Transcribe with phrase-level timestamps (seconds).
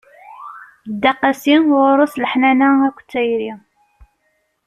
[0.93, 3.51] Dda qasi, ɣur-s leḥnana akked tayri.